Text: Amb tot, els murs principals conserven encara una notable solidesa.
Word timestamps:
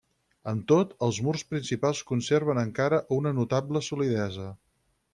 Amb 0.51 0.63
tot, 0.71 0.95
els 1.07 1.19
murs 1.27 1.43
principals 1.51 2.03
conserven 2.13 2.65
encara 2.65 3.03
una 3.21 3.37
notable 3.43 3.87
solidesa. 3.93 4.53